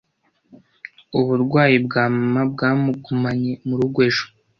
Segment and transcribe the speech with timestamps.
[1.19, 4.25] Uburwayi bwa Mama bwamugumanye murugo ejo.